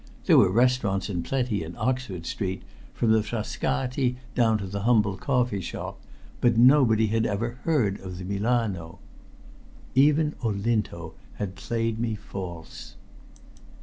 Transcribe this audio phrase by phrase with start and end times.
[0.25, 5.15] There were restaurants in plenty in Oxford Street, from the Frascati down to the humble
[5.15, 5.95] coffeeshop,
[6.41, 8.97] but nobody had ever heard of the "Milano."
[9.93, 12.95] Even Olinto had played me false!